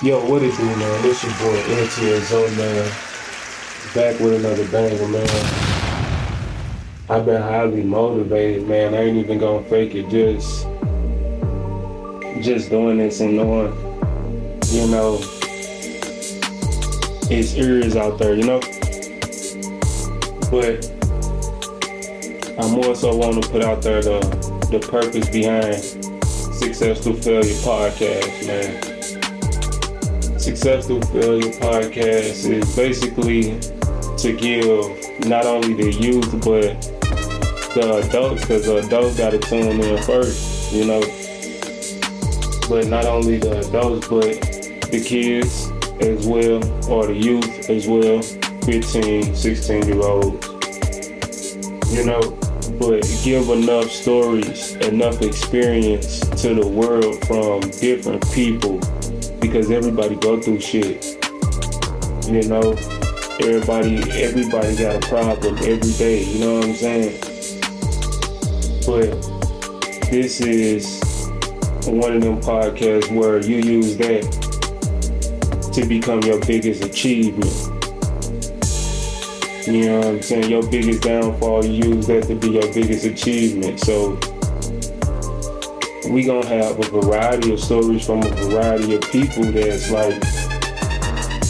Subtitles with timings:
[0.00, 1.02] Yo, what it man?
[1.02, 2.88] This your boy NTSO, man.
[3.96, 5.28] Back with another banger, man.
[7.10, 8.94] I've been highly motivated, man.
[8.94, 10.08] I ain't even gonna fake it.
[10.08, 10.68] Just,
[12.44, 13.72] just doing this and knowing,
[14.68, 15.18] you know,
[17.28, 18.60] it's ears out there, you know.
[20.48, 20.88] But
[22.56, 24.20] I more so want to put out there the
[24.70, 25.74] the purpose behind
[26.54, 28.87] Success Through Failure podcast, man.
[30.38, 33.58] Success Through uh, Failure podcast is basically
[34.18, 36.80] to give not only the youth but
[37.74, 41.00] the adults, because the adults got to tune in first, you know.
[42.68, 44.40] But not only the adults, but
[44.90, 45.66] the kids
[46.00, 48.22] as well, or the youth as well,
[48.62, 50.46] 15, 16 year olds,
[51.92, 52.20] you know.
[52.78, 58.80] But give enough stories, enough experience to the world from different people
[59.40, 61.16] because everybody go through shit.
[62.26, 62.72] You know,
[63.40, 67.20] everybody everybody got a problem every day, you know what I'm saying?
[68.86, 71.00] But this is
[71.86, 74.22] one of them podcasts where you use that
[75.72, 77.52] to become your biggest achievement.
[79.66, 80.50] You know what I'm saying?
[80.50, 83.80] Your biggest downfall, you use that to be your biggest achievement.
[83.80, 84.18] So
[86.08, 90.14] we gonna have a variety of stories from a variety of people that's like,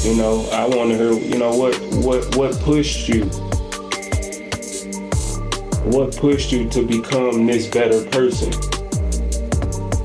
[0.04, 3.24] you know, I wanna hear, you know, what what what pushed you?
[5.90, 8.52] What pushed you to become this better person?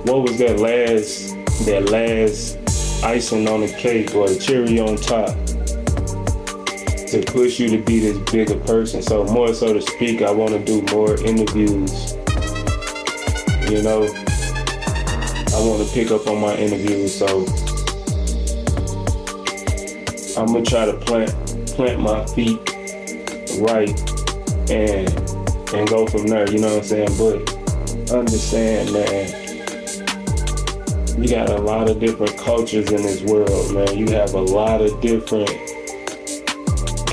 [0.05, 2.57] What was that last that last
[3.03, 5.35] icing on the cake or the cherry on top
[7.09, 9.01] to push you to be this bigger person?
[9.01, 12.13] So more so to speak, I wanna do more interviews.
[13.69, 14.22] You know,
[15.65, 17.45] want to pick up on my interviews, so
[20.37, 21.31] I'm gonna try to plant
[21.67, 22.59] plant my feet
[23.59, 23.89] right
[24.69, 25.09] and
[25.73, 26.49] and go from there.
[26.51, 27.17] You know what I'm saying?
[27.17, 29.27] But understand, man,
[31.21, 33.97] you got a lot of different cultures in this world, man.
[33.97, 35.51] You have a lot of different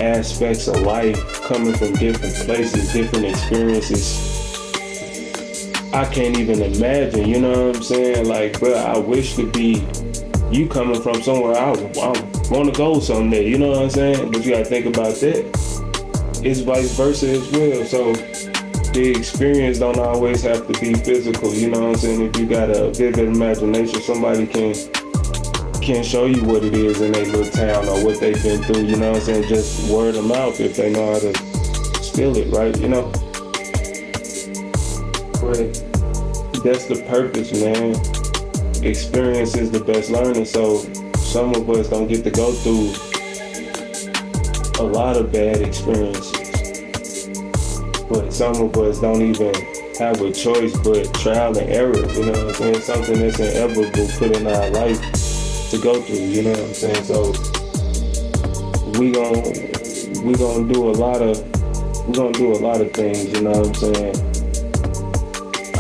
[0.01, 4.30] aspects of life coming from different places, different experiences
[5.93, 8.29] I can't even imagine, you know what I'm saying?
[8.29, 9.85] Like, bro, I wish to be
[10.49, 14.31] you coming from somewhere I, I want to go someday, you know what I'm saying?
[14.31, 16.41] But you gotta think about that.
[16.45, 17.85] It's vice versa as well.
[17.85, 18.13] So
[18.93, 22.23] the experience don't always have to be physical, you know what I'm saying?
[22.23, 24.75] If you got a vivid imagination, somebody can
[25.83, 28.85] can show you what it is in their little town or what they've been through,
[28.85, 29.49] you know what I'm saying?
[29.49, 31.35] Just word of mouth if they know how to
[32.01, 32.79] spill it, right?
[32.79, 33.13] You know?
[35.51, 37.97] That's the purpose, man.
[38.85, 40.45] Experience is the best learning.
[40.45, 40.79] So
[41.17, 42.95] some of us don't get to go through
[44.79, 47.29] a lot of bad experiences.
[48.09, 49.53] But some of us don't even
[49.99, 52.81] have a choice but trial and error, you know what I'm saying?
[52.81, 55.01] Something that's inevitable put in our life
[55.71, 57.05] to go through, you know what I'm saying?
[57.05, 57.33] So
[59.01, 59.43] we gon'
[60.25, 61.39] we gonna do a lot of
[62.07, 64.30] we gonna do a lot of things, you know what I'm saying?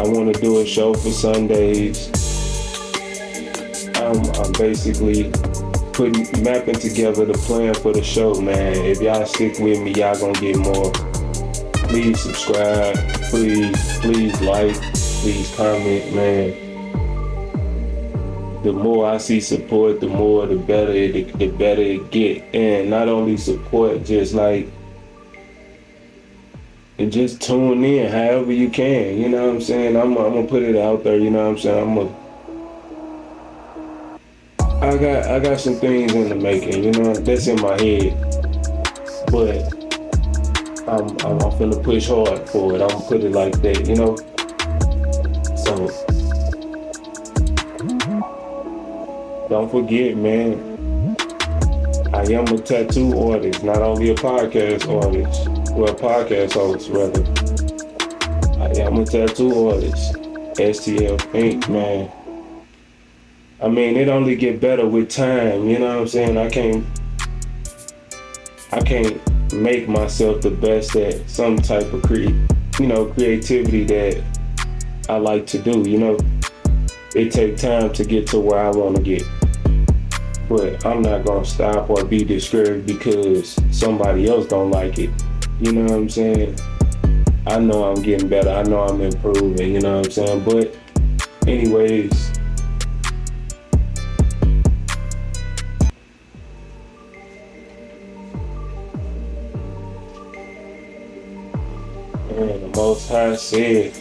[0.00, 2.08] I want to do a show for Sundays.
[3.96, 5.30] I'm, I'm basically
[5.92, 8.76] putting mapping together the plan for the show, man.
[8.76, 10.90] If y'all stick with me, y'all gonna get more.
[11.90, 12.96] Please subscribe.
[13.28, 14.74] Please, please like.
[15.20, 16.54] Please comment, man.
[18.62, 22.42] The more I see support, the more the better it, the better it get.
[22.54, 24.66] And not only support, just like
[27.00, 29.16] and just tune in however you can.
[29.16, 29.96] You know what I'm saying?
[29.96, 31.16] I'm, I'm gonna put it out there.
[31.16, 31.82] You know what I'm saying?
[31.82, 32.14] I'm gonna.
[34.84, 36.84] I got I got some things in the making.
[36.84, 38.12] You know that's in my head,
[39.32, 39.64] but
[40.86, 42.82] I'm I'm, I'm finna push hard for it.
[42.82, 43.86] I'm gonna put it like that.
[43.86, 44.16] You know.
[45.56, 45.88] So
[49.48, 50.66] don't forget, man.
[52.12, 57.22] I am a tattoo artist, not only a podcast artist well, podcast host rather.
[58.60, 60.14] I am a tattoo artist.
[60.54, 61.68] STL Inc.
[61.68, 62.10] Man.
[63.62, 65.68] I mean, it only get better with time.
[65.68, 66.36] You know what I'm saying?
[66.36, 66.84] I can't.
[68.72, 72.34] I can't make myself the best at some type of create,
[72.78, 74.22] you know, creativity that
[75.08, 75.88] I like to do.
[75.88, 76.18] You know,
[77.14, 79.24] it take time to get to where I want to get.
[80.48, 85.10] But I'm not gonna stop or be discouraged because somebody else don't like it.
[85.60, 86.58] You know what I'm saying?
[87.46, 88.48] I know I'm getting better.
[88.48, 89.74] I know I'm improving.
[89.74, 90.42] You know what I'm saying?
[90.42, 90.74] But,
[91.46, 92.30] anyways,
[102.30, 103.92] and the Most High said,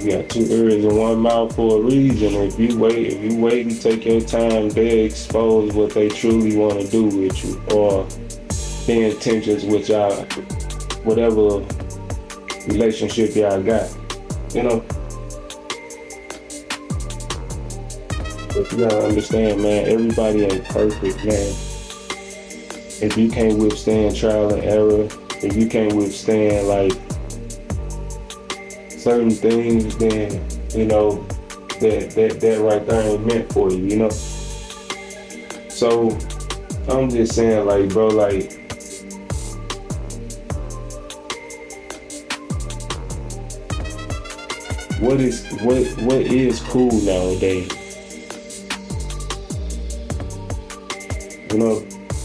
[0.00, 2.32] "You got two ears and one mouth for a reason.
[2.36, 6.56] If you wait, if you wait and take your time, they expose what they truly
[6.56, 8.08] want to do with you, or."
[8.86, 10.24] The intentions with y'all,
[11.02, 11.58] whatever
[12.68, 13.90] relationship y'all got.
[14.54, 14.84] You know.
[18.48, 21.54] But you gotta understand, man, everybody ain't perfect, man.
[23.02, 25.08] If you can't withstand trial and error,
[25.42, 26.92] if you can't withstand like
[28.88, 31.26] certain things, then you know
[31.80, 34.10] that that that right there ain't meant for you, you know.
[35.68, 36.16] So
[36.88, 38.65] I'm just saying, like, bro, like.
[45.00, 47.70] What is what what is cool nowadays?
[51.52, 51.80] You know,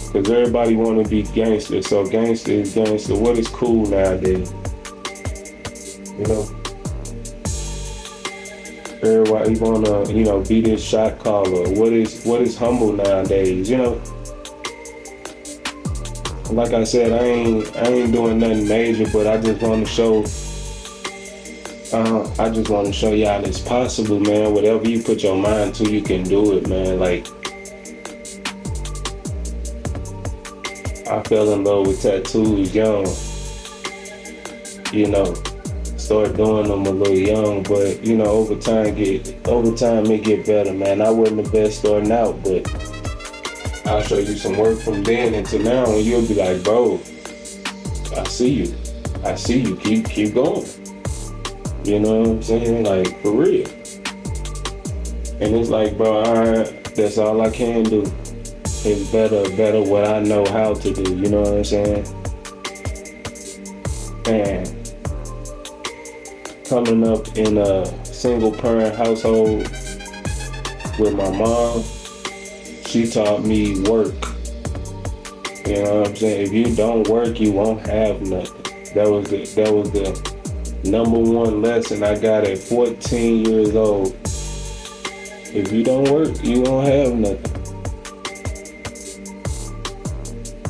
[0.07, 1.81] because everybody want to be gangster.
[1.81, 3.15] So gangster is gangster.
[3.15, 4.53] What is cool nowadays?
[6.17, 6.47] You know,
[9.03, 11.69] everybody wanna you know be this shot caller.
[11.73, 13.69] What is what is humble nowadays?
[13.69, 14.01] You know.
[16.51, 19.91] Like I said, I ain't I ain't doing nothing major, but I just want to
[19.91, 20.25] show.
[21.93, 24.53] Uh, I just want to show y'all it's possible, man.
[24.53, 26.99] Whatever you put your mind to, you can do it, man.
[26.99, 27.27] Like
[31.05, 33.05] I fell in love with tattoos young.
[34.93, 35.33] You know,
[35.97, 40.23] start doing them a little young, but you know, over time get over time it
[40.23, 41.01] get better, man.
[41.01, 42.65] I wasn't the best starting out, but
[43.85, 47.01] I'll show you some work from then until now, and you'll be like, bro,
[48.15, 48.75] I see you,
[49.25, 49.75] I see you.
[49.75, 50.80] Keep keep going.
[51.83, 52.83] You know what I'm saying?
[52.83, 53.67] Like for real.
[55.39, 56.63] And it's like, bro,
[56.95, 58.01] that's all I can do
[58.85, 61.15] is better, better what I know how to do.
[61.15, 62.05] You know what I'm saying?
[64.27, 64.67] And
[66.69, 69.67] coming up in a single parent household
[70.99, 71.83] with my mom,
[72.85, 74.13] she taught me work.
[75.65, 76.47] You know what I'm saying?
[76.47, 78.61] If you don't work, you won't have nothing.
[78.93, 80.30] That was the that was the
[80.83, 84.15] number one lesson I got at 14 years old.
[85.53, 87.61] If you don't work, you won't have nothing.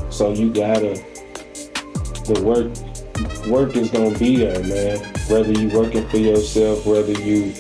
[0.10, 1.04] So you gotta
[2.26, 5.00] the work work is gonna be there, man.
[5.30, 7.54] Whether you working for yourself, whether you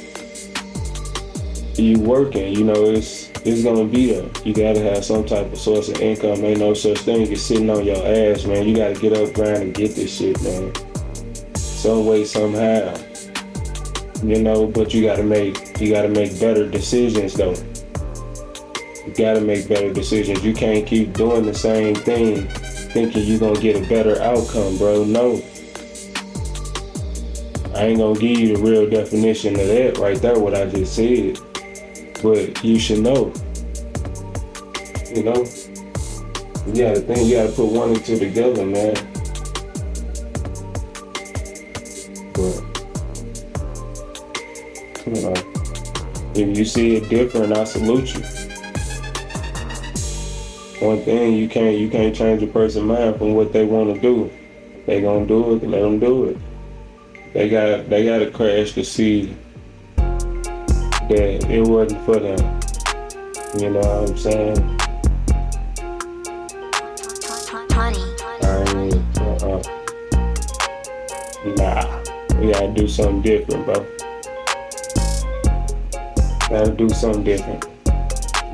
[1.75, 4.29] you working, you know, it's it's gonna be there.
[4.43, 6.43] You gotta have some type of source of income.
[6.43, 8.67] Ain't no such thing as sitting on your ass, man.
[8.67, 10.90] You gotta get up, grind, and get this shit, man.
[11.81, 12.95] Some way, somehow.
[14.23, 17.55] You know, but you gotta make you gotta make better decisions though.
[19.03, 20.43] You gotta make better decisions.
[20.43, 22.47] You can't keep doing the same thing
[22.93, 25.05] thinking you're gonna get a better outcome, bro.
[25.05, 25.41] No.
[27.73, 30.93] I ain't gonna give you the real definition of that right there, what I just
[30.93, 31.39] said.
[32.21, 33.33] But you should know.
[35.09, 35.45] You know?
[36.67, 39.10] You gotta think, you gotta put one and two together, man.
[46.61, 48.23] You see it different, I salute you
[50.81, 54.01] one thing you can't you can't change a person's mind from what they want to
[54.01, 54.31] do.
[54.87, 56.37] They gonna do it, let them do it.
[57.33, 59.35] They got they got to crash to see
[59.95, 62.59] that it wasn't for them.
[63.59, 64.79] You know what I'm saying?
[68.43, 69.61] I mean, uh-uh.
[71.57, 74.00] Nah, we gotta do something different, bro.
[76.51, 77.65] Gotta do something different.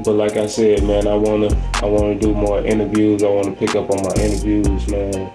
[0.06, 1.50] But like I said, man, I wanna
[1.82, 3.24] I wanna do more interviews.
[3.24, 5.34] I wanna pick up on my interviews, man,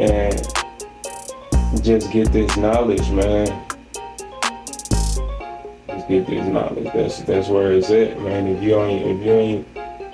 [0.00, 0.34] and
[1.84, 3.46] just get this knowledge, man.
[5.86, 6.92] Just get this knowledge.
[6.92, 8.48] That's that's where it's at, man.
[8.48, 9.68] If you ain't if you ain't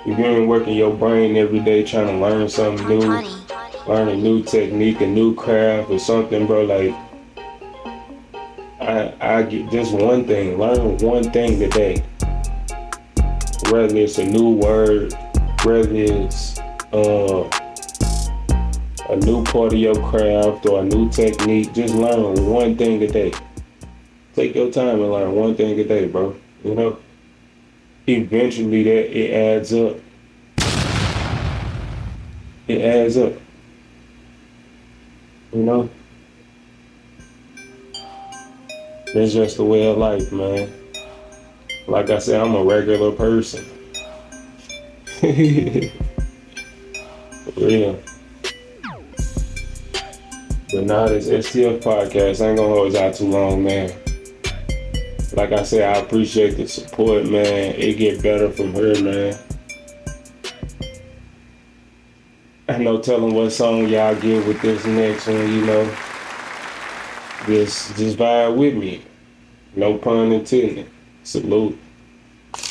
[0.05, 3.01] if you ain't working your brain every day trying to learn something new,
[3.87, 6.93] learn a new technique, a new craft or something, bro, like
[8.85, 12.03] I I get just one thing, learn one thing today
[13.71, 15.13] whether it's a new word,
[15.63, 16.59] whether it's
[16.93, 17.49] uh,
[19.09, 23.33] a new part of your craft or a new technique, just learn one thing today.
[24.35, 26.35] Take your time and learn one thing a day, bro.
[26.63, 26.99] You know,
[28.07, 29.97] eventually that it adds up.
[32.67, 33.33] It adds up.
[35.53, 35.89] You know,
[39.15, 40.69] That's just the way of life, man.
[41.87, 43.63] Like I said, I'm a regular person.
[47.55, 47.97] real.
[50.69, 53.93] But now this STF podcast I ain't gonna hold out too long, man.
[55.31, 57.73] Like I said, I appreciate the support, man.
[57.75, 59.39] It get better from here, man.
[62.67, 65.95] I know telling what song y'all get with this next one, you know
[67.45, 69.01] just just vibe with me.
[69.75, 70.89] No pun intended.
[71.23, 71.77] Salute.
[72.51, 72.61] But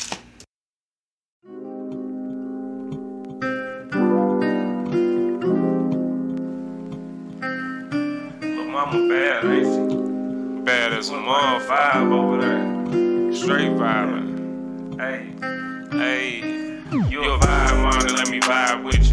[8.67, 10.61] mama bad, ain't she?
[10.63, 13.33] Bad as a mom vibe over there.
[13.33, 14.99] Straight vibing.
[14.99, 15.27] Hey,
[15.91, 16.39] hey,
[17.09, 19.04] you a vibe, mama, let me vibe with you.